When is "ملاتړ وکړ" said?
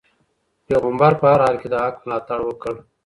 2.05-2.75